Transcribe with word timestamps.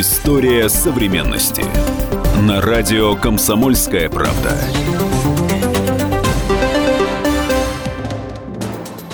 История 0.00 0.68
современности. 0.68 1.64
На 2.42 2.60
радио 2.60 3.16
«Комсомольская 3.16 4.08
правда». 4.08 4.56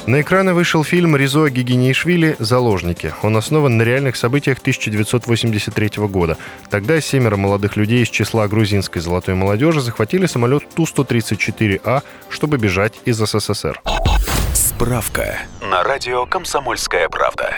На 0.07 0.21
экраны 0.21 0.53
вышел 0.53 0.85
фильм 0.85 1.17
Ризо 1.17 1.49
Гигинейшвили 1.49 2.37
«Заложники». 2.39 3.15
Он 3.23 3.35
основан 3.39 3.79
на 3.79 3.83
реальных 3.83 4.17
событиях 4.17 4.59
1983 4.59 6.07
года. 6.07 6.37
Тогда 6.69 7.01
семеро 7.01 7.37
молодых 7.37 7.77
людей 7.77 8.03
из 8.03 8.11
числа 8.11 8.47
грузинской 8.47 9.01
золотой 9.01 9.35
молодежи 9.35 9.81
захватили 9.81 10.27
самолет 10.27 10.65
Ту-134А, 10.75 12.03
чтобы 12.29 12.59
бежать 12.59 12.93
из 13.07 13.17
СССР. 13.17 13.81
Справка 14.53 15.39
на 15.63 15.83
радио 15.83 16.27
«Комсомольская 16.27 17.09
правда». 17.09 17.55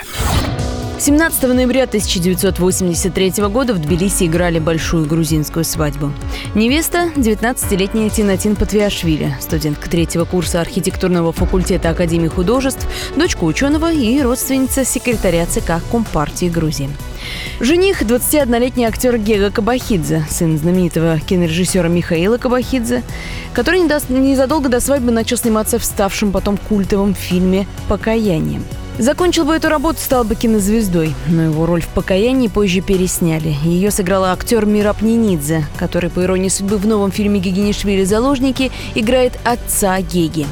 17 0.98 1.42
ноября 1.42 1.84
1983 1.84 3.32
года 3.48 3.74
в 3.74 3.78
Тбилиси 3.78 4.24
играли 4.24 4.58
большую 4.58 5.06
грузинскую 5.06 5.62
свадьбу. 5.62 6.10
Невеста– 6.54 7.10
19-летняя 7.16 8.08
Тинатин 8.08 8.56
Патвиашвили, 8.56 9.36
студентка 9.38 9.90
третьего 9.90 10.24
курса 10.24 10.58
архитектурного 10.62 11.32
факультета 11.32 11.90
Академии 11.90 12.28
художеств, 12.28 12.88
дочка 13.14 13.44
ученого 13.44 13.92
и 13.92 14.22
родственница 14.22 14.86
секретаря 14.86 15.44
ЦК 15.44 15.82
Компартии 15.90 16.48
Грузии. 16.48 16.88
Жених– 17.60 18.00
21-летний 18.02 18.86
актер 18.86 19.18
Гега 19.18 19.50
Кабахидзе, 19.50 20.24
сын 20.30 20.56
знаменитого 20.56 21.20
кинорежиссера 21.20 21.88
Михаила 21.88 22.38
Кабахидзе, 22.38 23.02
который 23.52 23.80
незадолго 23.80 24.70
до 24.70 24.80
свадьбы 24.80 25.12
начал 25.12 25.36
сниматься 25.36 25.78
в 25.78 25.84
ставшем 25.84 26.32
потом 26.32 26.56
культовом 26.56 27.14
фильме 27.14 27.66
«Покаяние». 27.86 28.62
Закончил 28.98 29.44
бы 29.44 29.54
эту 29.54 29.68
работу, 29.68 29.98
стал 30.00 30.24
бы 30.24 30.34
кинозвездой, 30.34 31.14
но 31.28 31.42
его 31.42 31.66
роль 31.66 31.82
в 31.82 31.88
«Покаянии» 31.88 32.48
позже 32.48 32.80
пересняли. 32.80 33.54
Ее 33.62 33.90
сыграл 33.90 34.24
актер 34.24 34.64
Мираб 34.64 35.02
Нинидзе, 35.02 35.66
который, 35.76 36.08
по 36.08 36.22
иронии 36.24 36.48
судьбы, 36.48 36.78
в 36.78 36.86
новом 36.86 37.12
фильме 37.12 37.38
Гигинишвили 37.38 38.04
«Заложники» 38.04 38.72
играет 38.94 39.38
отца 39.44 40.00
Геги. 40.00 40.46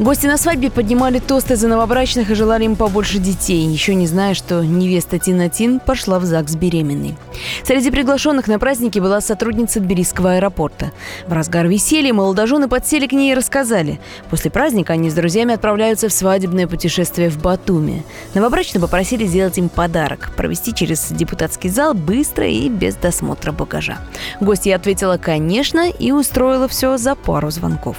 Гости 0.00 0.26
на 0.26 0.36
свадьбе 0.36 0.70
поднимали 0.70 1.20
тосты 1.20 1.54
за 1.54 1.68
новобрачных 1.68 2.28
и 2.28 2.34
желали 2.34 2.64
им 2.64 2.74
побольше 2.74 3.18
детей, 3.18 3.64
еще 3.66 3.94
не 3.94 4.08
зная, 4.08 4.34
что 4.34 4.64
невеста 4.64 5.20
Тина 5.20 5.48
Тин 5.48 5.78
пошла 5.78 6.18
в 6.18 6.24
ЗАГС 6.24 6.56
беременной. 6.56 7.14
Среди 7.62 7.92
приглашенных 7.92 8.48
на 8.48 8.58
праздники 8.58 8.98
была 8.98 9.20
сотрудница 9.20 9.78
Тбилисского 9.78 10.32
аэропорта. 10.32 10.90
В 11.28 11.32
разгар 11.32 11.68
веселья 11.68 12.12
молодожены 12.12 12.66
подсели 12.66 13.06
к 13.06 13.12
ней 13.12 13.32
и 13.32 13.34
рассказали. 13.34 14.00
После 14.30 14.50
праздника 14.50 14.94
они 14.94 15.10
с 15.10 15.14
друзьями 15.14 15.54
отправляются 15.54 16.08
в 16.08 16.12
свадебное 16.12 16.66
путешествие 16.66 17.30
в 17.30 17.40
Батуми. 17.40 18.04
Новобрачные 18.34 18.80
попросили 18.80 19.26
сделать 19.26 19.58
им 19.58 19.68
подарок– 19.68 20.32
провести 20.36 20.74
через 20.74 21.06
депутатский 21.12 21.70
зал 21.70 21.94
быстро 21.94 22.48
и 22.48 22.68
без 22.68 22.96
досмотра 22.96 23.52
багажа. 23.52 23.98
Гостья 24.40 24.74
ответила 24.74 25.18
«конечно» 25.18 25.88
и 25.88 26.10
устроила 26.10 26.66
все 26.66 26.96
за 26.96 27.14
пару 27.14 27.50
звонков. 27.50 27.96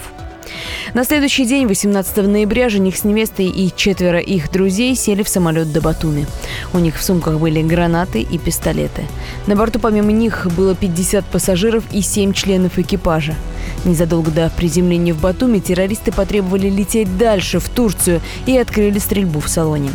На 0.96 1.04
следующий 1.04 1.46
день, 1.46 1.68
18 1.68 2.26
ноября, 2.26 2.70
жених 2.70 2.96
с 2.96 3.04
невестой 3.04 3.48
и 3.48 3.70
четверо 3.76 4.18
их 4.18 4.50
друзей 4.50 4.96
сели 4.96 5.24
в 5.24 5.28
самолет 5.28 5.74
до 5.74 5.82
Батуми. 5.82 6.26
У 6.72 6.80
них 6.80 6.96
в 6.96 7.04
сумках 7.04 7.38
были 7.38 7.62
гранаты 7.62 8.22
и 8.22 8.38
пистолеты. 8.38 9.04
На 9.46 9.58
борту 9.58 9.78
помимо 9.80 10.14
них 10.14 10.48
было 10.56 10.74
50 10.74 11.26
пассажиров 11.26 11.84
и 11.92 12.00
7 12.00 12.32
членов 12.32 12.80
экипажа. 12.80 13.36
Незадолго 13.84 14.32
до 14.32 14.50
приземления 14.56 15.14
в 15.14 15.20
Батуми 15.20 15.60
террористы 15.60 16.14
потребовали 16.14 16.70
лететь 16.70 17.18
дальше, 17.18 17.60
в 17.60 17.68
Турцию, 17.68 18.22
и 18.46 18.58
открыли 18.58 19.00
стрельбу 19.00 19.42
в 19.42 19.50
салоне. 19.50 19.92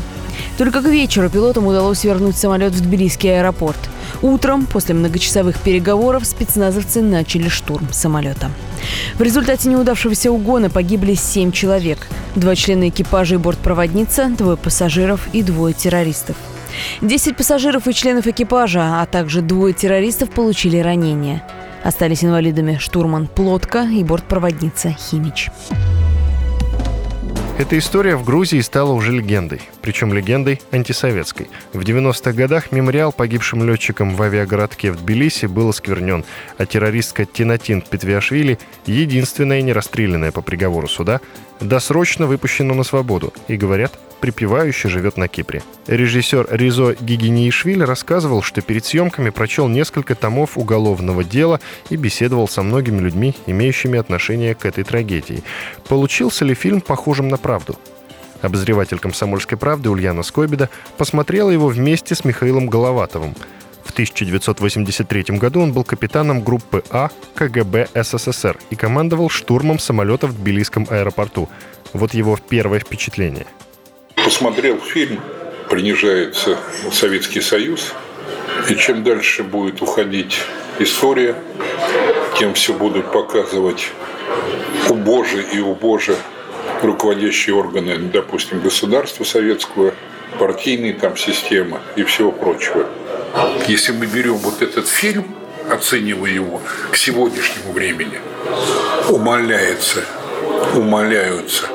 Только 0.58 0.82
к 0.82 0.84
вечеру 0.84 1.30
пилотам 1.30 1.66
удалось 1.66 2.04
вернуть 2.04 2.36
самолет 2.36 2.74
в 2.74 2.80
Тбилисский 2.82 3.38
аэропорт. 3.38 3.78
Утром, 4.22 4.66
после 4.66 4.94
многочасовых 4.94 5.58
переговоров, 5.58 6.26
спецназовцы 6.26 7.00
начали 7.00 7.48
штурм 7.48 7.88
самолета. 7.92 8.50
В 9.14 9.22
результате 9.22 9.68
неудавшегося 9.70 10.30
угона 10.30 10.68
погибли 10.68 11.14
семь 11.14 11.52
человек. 11.52 12.06
Два 12.34 12.54
члена 12.54 12.90
экипажа 12.90 13.36
и 13.36 13.38
бортпроводница, 13.38 14.28
двое 14.28 14.56
пассажиров 14.56 15.28
и 15.32 15.42
двое 15.42 15.74
террористов. 15.74 16.36
Десять 17.00 17.36
пассажиров 17.36 17.88
и 17.88 17.94
членов 17.94 18.26
экипажа, 18.26 19.00
а 19.00 19.06
также 19.06 19.40
двое 19.40 19.72
террористов 19.72 20.30
получили 20.30 20.78
ранения. 20.78 21.42
Остались 21.82 22.22
инвалидами 22.22 22.76
штурман 22.78 23.26
Плотка 23.26 23.84
и 23.84 24.04
бортпроводница 24.04 24.90
Химич. 24.98 25.48
Эта 27.58 27.78
история 27.78 28.16
в 28.16 28.24
Грузии 28.24 28.60
стала 28.60 28.92
уже 28.92 29.12
легендой, 29.12 29.62
причем 29.82 30.12
легендой 30.12 30.60
антисоветской. 30.72 31.48
В 31.72 31.80
90-х 31.80 32.32
годах 32.32 32.72
мемориал 32.72 33.12
погибшим 33.12 33.64
летчикам 33.68 34.14
в 34.14 34.22
авиагородке 34.22 34.92
в 34.92 34.96
Тбилиси 34.96 35.46
был 35.46 35.68
осквернен, 35.70 36.24
а 36.58 36.66
террористка 36.66 37.24
Тинатин 37.24 37.82
Петвиашвили, 37.82 38.58
единственная 38.86 39.62
не 39.62 39.72
расстрелянная 39.72 40.32
по 40.32 40.42
приговору 40.42 40.88
суда, 40.88 41.20
досрочно 41.60 42.26
выпущена 42.26 42.74
на 42.74 42.84
свободу 42.84 43.32
и, 43.48 43.56
говорят, 43.56 43.98
припевающе 44.20 44.88
живет 44.88 45.16
на 45.16 45.28
Кипре. 45.28 45.62
Режиссер 45.86 46.48
Ризо 46.50 46.94
Гигиниишвили 47.00 47.82
рассказывал, 47.82 48.42
что 48.42 48.60
перед 48.60 48.84
съемками 48.84 49.30
прочел 49.30 49.68
несколько 49.68 50.14
томов 50.14 50.56
уголовного 50.56 51.24
дела 51.24 51.60
и 51.88 51.96
беседовал 51.96 52.46
со 52.46 52.62
многими 52.62 53.00
людьми, 53.00 53.34
имеющими 53.46 53.98
отношение 53.98 54.54
к 54.54 54.66
этой 54.66 54.84
трагедии. 54.84 55.42
Получился 55.88 56.44
ли 56.44 56.54
фильм 56.54 56.80
похожим 56.80 57.28
на 57.28 57.36
правду? 57.36 57.78
Обозреватель 58.42 58.98
«Комсомольской 58.98 59.58
правды» 59.58 59.90
Ульяна 59.90 60.22
Скобида 60.22 60.68
посмотрела 60.96 61.50
его 61.50 61.68
вместе 61.68 62.14
с 62.14 62.24
Михаилом 62.24 62.68
Головатовым. 62.68 63.34
В 63.84 63.92
1983 63.92 65.36
году 65.38 65.60
он 65.60 65.72
был 65.72 65.84
капитаном 65.84 66.42
группы 66.42 66.84
А 66.90 67.10
КГБ 67.34 67.88
СССР 67.94 68.56
и 68.70 68.76
командовал 68.76 69.28
штурмом 69.28 69.78
самолета 69.78 70.26
в 70.26 70.34
Тбилисском 70.34 70.86
аэропорту. 70.88 71.48
Вот 71.92 72.14
его 72.14 72.38
первое 72.48 72.78
впечатление– 72.78 73.46
посмотрел 74.24 74.78
фильм, 74.78 75.20
принижается 75.68 76.56
Советский 76.92 77.40
Союз, 77.40 77.92
и 78.68 78.76
чем 78.76 79.02
дальше 79.02 79.42
будет 79.42 79.82
уходить 79.82 80.38
история, 80.78 81.34
тем 82.38 82.54
все 82.54 82.72
будут 82.72 83.10
показывать 83.12 83.90
убоже 84.88 85.44
и 85.52 85.58
убоже 85.58 86.16
руководящие 86.82 87.54
органы, 87.54 87.96
допустим, 87.98 88.60
государства 88.60 89.24
советского, 89.24 89.94
партийные 90.38 90.94
там 90.94 91.16
системы 91.16 91.80
и 91.96 92.02
всего 92.04 92.32
прочего. 92.32 92.86
Если 93.66 93.92
мы 93.92 94.06
берем 94.06 94.36
вот 94.36 94.62
этот 94.62 94.88
фильм, 94.88 95.34
оценивая 95.70 96.30
его 96.30 96.60
к 96.90 96.96
сегодняшнему 96.96 97.72
времени, 97.72 98.18
умаляется, 99.08 100.04
умаляются 100.74 101.66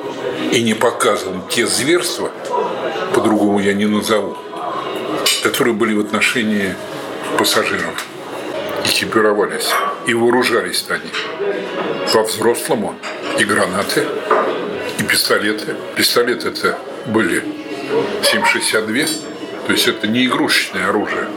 и 0.52 0.62
не 0.62 0.74
показаны 0.74 1.42
те 1.50 1.66
зверства, 1.66 2.32
по-другому 3.14 3.60
я 3.60 3.74
не 3.74 3.86
назову, 3.86 4.38
которые 5.44 5.74
были 5.74 5.94
в 5.94 6.00
отношении 6.02 6.76
пассажиров. 7.38 8.06
Экипировались 8.86 9.70
и 10.06 10.14
вооружались 10.14 10.86
они 10.90 11.12
по-взрослому. 12.14 12.96
И 13.40 13.44
гранаты, 13.44 14.06
пистолеты. 15.16 15.76
Пистолеты 15.96 16.50
это 16.50 16.78
были 17.06 17.42
7,62, 18.22 19.08
то 19.66 19.72
есть 19.72 19.88
это 19.88 20.10
не 20.10 20.26
игрушечное 20.26 20.90
оружие. 20.90 21.28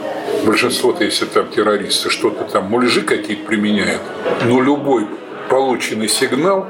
Большинство-то, 0.45 1.05
если 1.05 1.25
там 1.25 1.47
террористы 1.47 2.09
что-то 2.09 2.43
там, 2.43 2.65
мульжи 2.65 3.03
какие-то 3.03 3.45
применяют, 3.45 4.01
но 4.43 4.61
любой 4.61 5.07
полученный 5.49 6.09
сигнал 6.09 6.67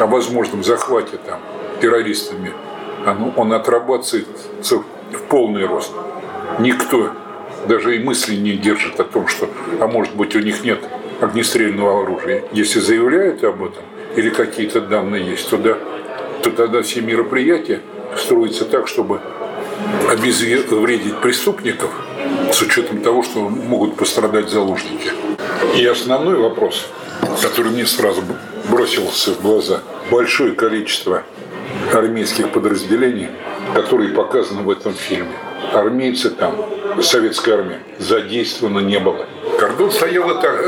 о 0.00 0.06
возможном 0.06 0.64
захвате 0.64 1.18
там 1.24 1.40
террористами, 1.80 2.52
он 3.36 3.52
отрабатывается 3.52 4.24
в 5.12 5.18
полный 5.28 5.64
рост. 5.66 5.92
Никто 6.58 7.12
даже 7.68 7.94
и 7.94 8.02
мысли 8.02 8.34
не 8.34 8.54
держит 8.54 8.98
о 8.98 9.04
том, 9.04 9.28
что, 9.28 9.48
а 9.78 9.86
может 9.86 10.16
быть, 10.16 10.34
у 10.34 10.40
них 10.40 10.64
нет 10.64 10.80
огнестрельного 11.20 12.02
оружия. 12.02 12.42
Если 12.50 12.80
заявляют 12.80 13.44
об 13.44 13.62
этом 13.62 13.84
или 14.16 14.30
какие-то 14.30 14.80
данные 14.80 15.30
есть, 15.30 15.48
то, 15.48 15.58
да, 15.58 15.78
то 16.44 16.50
тогда 16.50 16.82
все 16.82 17.00
мероприятия 17.00 17.80
строятся 18.18 18.66
так, 18.66 18.86
чтобы 18.86 19.20
обезвредить 20.10 21.18
преступников 21.20 21.90
с 22.52 22.60
учетом 22.60 23.00
того, 23.00 23.22
что 23.22 23.48
могут 23.48 23.96
пострадать 23.96 24.50
заложники. 24.50 25.10
И 25.74 25.86
основной 25.86 26.36
вопрос, 26.36 26.86
который 27.40 27.72
мне 27.72 27.86
сразу 27.86 28.22
бросился 28.68 29.32
в 29.32 29.40
глаза, 29.40 29.80
большое 30.10 30.52
количество 30.52 31.22
армейских 31.94 32.52
подразделений, 32.52 33.28
которые 33.74 34.10
показаны 34.10 34.62
в 34.62 34.70
этом 34.70 34.92
фильме. 34.92 35.32
Армейцы 35.72 36.28
там, 36.28 36.56
советская 37.00 37.56
армия, 37.56 37.80
задействовано 37.98 38.80
не 38.80 39.00
было. 39.00 39.26
Кордон 39.58 39.90
стоял 39.90 40.30
это 40.30 40.60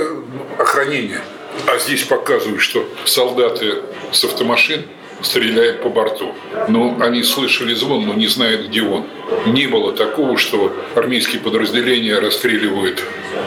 охранение. 0.58 1.20
А 1.66 1.78
здесь 1.78 2.04
показывают, 2.04 2.60
что 2.60 2.86
солдаты 3.04 3.82
с 4.10 4.24
автомашин 4.24 4.84
стреляет 5.22 5.82
по 5.82 5.88
борту. 5.88 6.34
Но 6.68 6.96
они 7.00 7.22
слышали 7.22 7.74
звон, 7.74 8.06
но 8.06 8.14
не 8.14 8.26
знают, 8.26 8.68
где 8.68 8.82
он. 8.82 9.06
Не 9.46 9.66
было 9.66 9.92
такого, 9.92 10.38
что 10.38 10.74
армейские 10.94 11.40
подразделения 11.40 12.18
расстреливают 12.18 13.02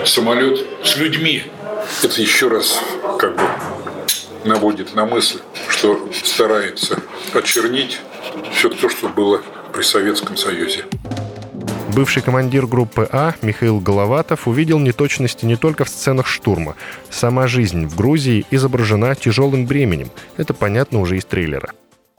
самолет 0.06 0.66
с 0.84 0.98
людьми. 0.98 1.44
Это 2.04 2.22
еще 2.22 2.48
раз 2.48 2.82
как 3.18 3.36
бы 3.36 3.44
наводит 4.46 4.96
на 4.96 5.06
мысль, 5.06 5.40
что 5.70 6.10
старается 6.24 7.02
очернить 7.34 8.00
все 8.54 8.70
то, 8.70 8.90
что 8.90 9.10
было 9.10 9.42
при 9.74 9.82
Советском 9.82 10.38
Союзе. 10.38 10.86
Бывший 11.96 12.22
командир 12.22 12.68
группы 12.68 13.08
А 13.12 13.34
Михаил 13.42 13.80
Головатов 13.80 14.48
увидел 14.48 14.80
неточности 14.80 15.46
не 15.46 15.56
только 15.56 15.86
в 15.86 15.90
сценах 15.90 16.28
штурма. 16.28 16.76
Сама 17.10 17.48
жизнь 17.48 17.88
в 17.88 17.96
Грузии 17.96 18.46
изображена 18.52 19.16
тяжелым 19.16 19.66
бременем. 19.66 20.10
Это 20.38 20.54
понятно 20.54 21.02
уже 21.02 21.18
из 21.18 21.26
трейлера. 21.26 21.70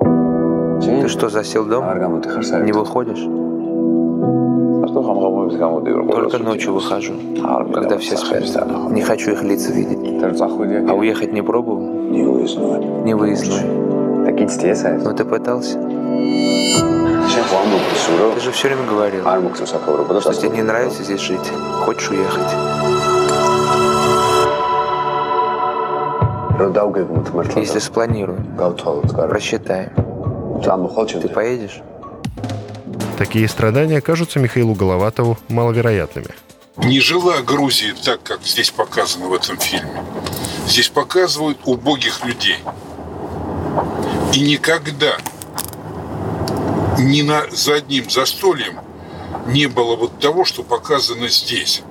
Ты 0.00 1.08
что, 1.08 1.28
засел 1.28 1.64
дома? 1.66 1.94
Не 1.94 2.72
выходишь? 2.72 3.24
Только 6.10 6.38
ночью 6.38 6.72
выхожу, 6.74 7.14
когда 7.72 7.96
все 7.98 8.16
спят. 8.16 8.44
Не 8.90 9.02
хочу 9.02 9.32
их 9.32 9.42
лица 9.42 9.72
видеть. 9.72 9.98
А 10.88 10.94
уехать 10.94 11.32
не 11.32 11.42
пробовал? 11.42 11.80
Не 12.10 13.14
выездной. 13.14 13.64
Ну 15.04 15.14
ты 15.14 15.24
пытался? 15.24 15.78
Ты 17.30 18.40
же 18.40 18.52
все 18.52 18.68
время 18.68 18.84
говорил, 18.84 19.22
что 20.20 20.34
тебе 20.34 20.50
не 20.50 20.62
нравится 20.62 21.04
здесь 21.04 21.20
жить. 21.20 21.46
Хочешь 21.84 22.10
уехать. 22.10 22.50
Если 27.56 27.78
спланируем, 27.78 28.56
просчитаем, 28.56 29.92
ты 31.20 31.28
поедешь? 31.28 31.80
Такие 33.16 33.48
страдания 33.48 34.00
кажутся 34.00 34.38
Михаилу 34.38 34.74
Головатову 34.74 35.38
маловероятными. 35.48 36.28
Не 36.78 37.00
жила 37.00 37.42
Грузия 37.42 37.94
так, 38.04 38.22
как 38.22 38.42
здесь 38.42 38.70
показано 38.70 39.26
в 39.26 39.34
этом 39.34 39.56
фильме. 39.58 40.02
Здесь 40.66 40.88
показывают 40.88 41.58
убогих 41.64 42.24
людей. 42.24 42.58
И 44.32 44.40
никогда 44.40 45.16
ни 47.00 47.22
на, 47.22 47.50
за 47.50 47.76
одним 47.76 48.10
застольем 48.10 48.80
не 49.46 49.66
было 49.66 49.96
вот 49.96 50.20
того, 50.20 50.44
что 50.44 50.62
показано 50.62 51.28
здесь. 51.28 51.82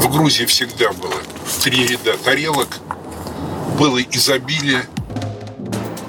В 0.00 0.10
Грузии 0.10 0.44
всегда 0.44 0.92
было 0.92 1.14
три 1.62 1.86
ряда 1.86 2.16
тарелок, 2.18 2.78
было 3.78 4.00
изобилие 4.02 4.86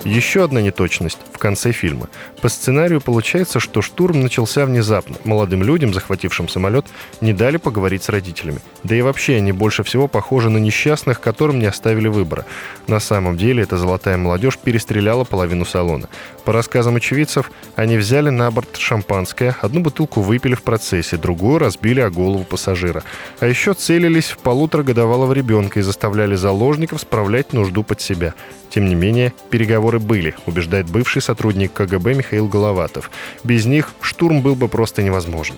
еще 0.08 0.46
одна 0.46 0.62
неточность 0.62 1.18
в 1.34 1.38
конце 1.38 1.74
фильма. 1.74 2.10
По 2.42 2.50
сценарию 2.50 3.02
получается, 3.02 3.60
что 3.60 3.82
штурм 3.82 4.22
начался 4.22 4.66
внезапно. 4.66 5.16
Молодым 5.24 5.64
людям, 5.64 5.94
захватившим 5.94 6.48
самолет, 6.48 6.86
не 7.20 7.34
дали 7.34 7.58
поговорить 7.58 8.04
с 8.04 8.10
родителями. 8.10 8.60
Да 8.84 8.96
и 8.96 9.02
вообще 9.02 9.38
они 9.38 9.52
больше 9.52 9.84
всего 9.84 10.08
похожи 10.08 10.50
на 10.50 10.60
несчастных, 10.60 11.20
которым 11.20 11.60
не 11.60 11.66
оставили 11.66 12.08
выбора. 12.08 12.46
На 12.88 13.00
самом 13.00 13.38
деле 13.38 13.64
эта 13.64 13.78
золотая 13.78 14.18
молодежь 14.18 14.60
перестреляла 14.60 15.24
половину 15.24 15.66
салона. 15.66 16.10
По 16.46 16.54
рассказам 16.54 16.96
очевидцев, 16.96 17.52
они 17.76 17.98
взяли 17.98 18.30
на 18.30 18.52
борт 18.52 18.78
шампанское, 18.78 19.56
одну 19.62 19.82
бутылку 19.82 20.22
выпили 20.22 20.54
в 20.54 20.62
процессе, 20.62 21.18
другую 21.18 21.58
разбили 21.58 22.02
о 22.02 22.12
голову 22.12 22.44
пассажира. 22.44 23.04
А 23.40 23.48
еще 23.48 23.74
целились 23.74 24.28
в 24.28 24.38
полуторагодовалого 24.38 25.34
ребенка 25.34 25.80
и 25.80 25.84
заставляли 25.84 26.36
заложников 26.36 27.02
справлять 27.02 27.52
нужду 27.52 27.84
под 27.84 28.00
себя. 28.00 28.36
Тем 28.70 28.88
не 28.88 28.96
менее, 28.96 29.34
переговоры 29.50 30.00
были, 30.00 30.36
убеждает 30.46 30.90
бывший 30.90 31.22
сотрудник 31.22 31.74
КГБ 31.74 32.14
Михаил 32.14 32.37
Головатов. 32.46 33.10
Без 33.44 33.66
них 33.66 33.90
штурм 34.02 34.42
был 34.42 34.56
бы 34.56 34.68
просто 34.68 35.02
невозможен. 35.02 35.58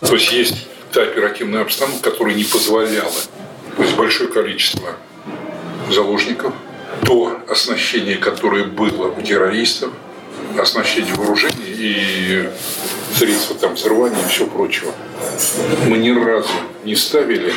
То 0.00 0.14
есть 0.14 0.32
есть 0.32 0.66
та 0.92 1.02
оперативная 1.02 1.62
обстановка, 1.62 2.10
которая 2.10 2.34
не 2.34 2.44
позволяла. 2.44 3.10
То 3.76 3.82
есть 3.82 3.96
большое 3.96 4.28
количество 4.28 4.96
заложников, 5.90 6.52
то 7.04 7.38
оснащение, 7.48 8.16
которое 8.16 8.64
было 8.64 9.08
у 9.08 9.20
террористов, 9.22 9.90
оснащение 10.58 11.14
вооружений 11.14 11.64
и 11.66 12.50
средства 13.16 13.56
там 13.56 13.74
взрывания 13.74 14.18
и 14.18 14.28
все 14.28 14.46
прочего. 14.46 14.92
Мы 15.86 15.98
ни 15.98 16.10
разу 16.10 16.52
не 16.84 16.94
ставили 16.94 17.52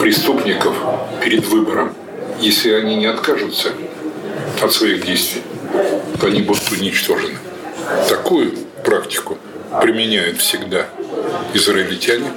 преступников 0.00 0.76
перед 1.22 1.46
выбором– 1.46 1.94
если 2.40 2.72
они 2.72 2.96
не 2.96 3.06
откажутся 3.06 3.72
от 4.60 4.72
своих 4.72 5.04
действий, 5.04 5.42
то 6.20 6.26
они 6.26 6.42
будут 6.42 6.70
уничтожены. 6.70 7.38
Такую 8.08 8.52
практику 8.84 9.38
применяют 9.80 10.38
всегда 10.38 10.86
израильтяне, 11.54 12.30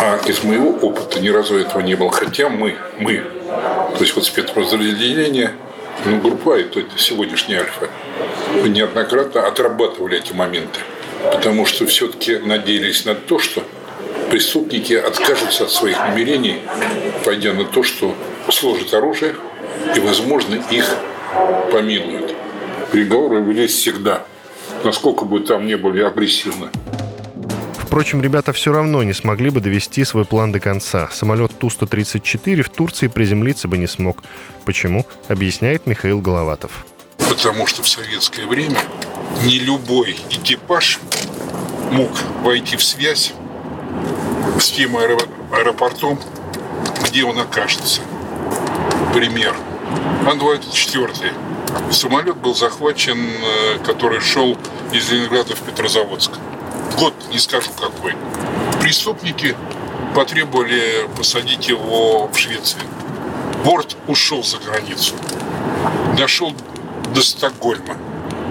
а 0.00 0.18
из 0.26 0.42
моего 0.44 0.70
опыта 0.70 1.20
ни 1.20 1.28
разу 1.28 1.56
этого 1.56 1.80
не 1.80 1.94
было. 1.94 2.10
Хотя 2.10 2.48
мы, 2.48 2.76
мы, 2.98 3.18
то 3.18 4.00
есть 4.00 4.14
вот 4.16 4.26
спецподразделение, 4.26 5.52
ну, 6.04 6.20
группа, 6.20 6.58
это 6.58 6.82
сегодняшняя 6.96 7.60
Альфа, 7.60 7.88
неоднократно 8.66 9.46
отрабатывали 9.46 10.18
эти 10.18 10.32
моменты. 10.32 10.80
Потому 11.32 11.66
что 11.66 11.86
все-таки 11.86 12.38
надеялись 12.38 13.04
на 13.04 13.14
то, 13.14 13.38
что 13.38 13.62
преступники 14.30 14.92
откажутся 14.92 15.64
от 15.64 15.70
своих 15.70 15.98
намерений, 15.98 16.60
пойдя 17.24 17.52
на 17.52 17.64
то, 17.64 17.82
что 17.82 18.14
сложат 18.50 18.92
оружие 18.94 19.34
и, 19.94 20.00
возможно, 20.00 20.62
их 20.70 20.96
помилуют. 21.72 22.34
Переговоры 22.92 23.40
велись 23.40 23.72
всегда, 23.72 24.24
насколько 24.84 25.24
бы 25.24 25.40
там 25.40 25.66
не 25.66 25.76
были 25.76 26.02
агрессивны. 26.02 26.68
Впрочем, 27.78 28.20
ребята 28.20 28.52
все 28.52 28.72
равно 28.72 29.02
не 29.04 29.12
смогли 29.12 29.48
бы 29.48 29.60
довести 29.60 30.04
свой 30.04 30.24
план 30.24 30.52
до 30.52 30.60
конца. 30.60 31.08
Самолет 31.12 31.56
Ту-134 31.58 32.62
в 32.62 32.68
Турции 32.68 33.06
приземлиться 33.06 33.68
бы 33.68 33.78
не 33.78 33.86
смог. 33.86 34.22
Почему? 34.64 35.06
Объясняет 35.28 35.86
Михаил 35.86 36.20
Головатов. 36.20 36.84
Потому 37.16 37.66
что 37.66 37.82
в 37.82 37.88
советское 37.88 38.46
время 38.46 38.78
не 39.44 39.60
любой 39.60 40.16
экипаж 40.30 41.00
мог 41.92 42.10
войти 42.42 42.76
в 42.76 42.82
связь 42.82 43.32
с 44.60 44.70
тем 44.70 44.96
аэропортом, 44.96 46.18
где 47.08 47.24
он 47.24 47.38
окажется. 47.38 48.02
Пример. 49.14 49.54
Ан-24. 50.26 51.32
Самолет 51.90 52.36
был 52.36 52.54
захвачен, 52.54 53.18
э, 53.18 53.78
который 53.84 54.20
шел 54.20 54.56
из 54.92 55.10
Ленинграда 55.10 55.54
в 55.54 55.60
Петрозаводск. 55.60 56.32
Год, 56.98 57.14
не 57.30 57.38
скажу 57.38 57.70
какой. 57.78 58.14
Преступники 58.80 59.56
потребовали 60.14 61.08
посадить 61.16 61.68
его 61.68 62.28
в 62.28 62.36
Швеции. 62.36 62.80
Борт 63.64 63.96
ушел 64.06 64.42
за 64.42 64.58
границу. 64.58 65.14
Дошел 66.16 66.54
до 67.14 67.22
Стокгольма. 67.22 67.96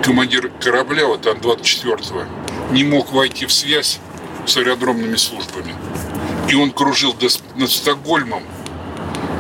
Командир 0.04 0.52
корабля, 0.60 1.08
вот 1.08 1.26
Ан-24, 1.26 2.26
не 2.72 2.84
мог 2.84 3.12
войти 3.12 3.46
в 3.46 3.54
связь 3.54 4.00
с 4.46 4.58
аэродромными 4.58 5.16
службами. 5.16 5.74
И 6.50 6.56
он 6.56 6.72
кружил 6.72 7.14
до, 7.14 7.28
над 7.56 7.72
Стокгольмом 7.72 8.44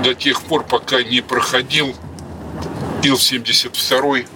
до 0.03 0.15
тех 0.15 0.41
пор, 0.41 0.63
пока 0.63 1.03
не 1.03 1.21
проходил 1.21 1.95
Ил-72, 3.05 4.27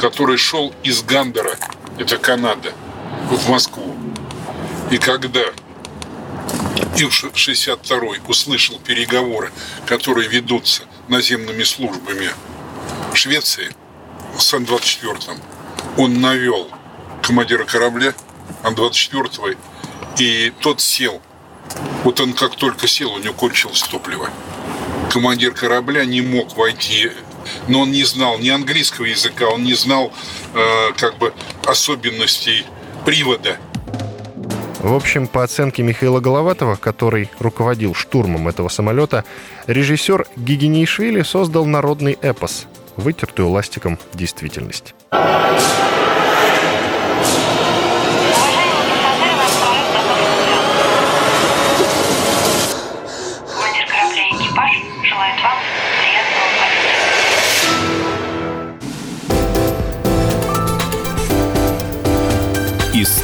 который 0.00 0.36
шел 0.36 0.74
из 0.82 1.02
Гандера, 1.02 1.56
это 1.98 2.18
Канада, 2.18 2.72
в 3.30 3.48
Москву. 3.48 3.96
И 4.90 4.98
когда 4.98 5.40
Ил-62 6.96 8.28
услышал 8.28 8.78
переговоры, 8.78 9.50
которые 9.86 10.28
ведутся 10.28 10.82
наземными 11.08 11.62
службами 11.62 12.30
Швеции 13.14 13.74
с 14.38 14.52
Ан-24, 14.52 15.40
он 15.96 16.20
навел 16.20 16.68
командира 17.22 17.64
корабля 17.64 18.14
Ан-24, 18.62 19.56
и 20.18 20.52
тот 20.60 20.80
сел 20.80 21.22
вот 22.04 22.20
он 22.20 22.32
как 22.32 22.56
только 22.56 22.86
сел, 22.88 23.12
у 23.12 23.18
него 23.18 23.34
кончилось 23.34 23.82
топливо. 23.82 24.30
Командир 25.10 25.52
корабля 25.52 26.04
не 26.04 26.20
мог 26.20 26.56
войти, 26.56 27.10
но 27.68 27.80
он 27.80 27.92
не 27.92 28.04
знал 28.04 28.38
ни 28.38 28.48
английского 28.48 29.06
языка, 29.06 29.48
он 29.48 29.64
не 29.64 29.74
знал 29.74 30.12
э, 30.54 30.92
как 30.96 31.18
бы 31.18 31.32
особенностей 31.64 32.64
привода. 33.04 33.56
В 34.80 34.94
общем, 34.94 35.26
по 35.26 35.44
оценке 35.44 35.82
Михаила 35.82 36.20
Головатова, 36.20 36.76
который 36.76 37.28
руководил 37.38 37.94
штурмом 37.94 38.48
этого 38.48 38.68
самолета, 38.68 39.24
режиссер 39.66 40.26
Гигинишвили 40.36 41.22
создал 41.22 41.66
народный 41.66 42.16
эпос, 42.22 42.66
вытертую 42.96 43.50
ластиком 43.50 43.98
действительность. 44.14 44.94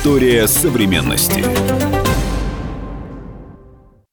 История 0.06 0.46
современности. 0.46 1.95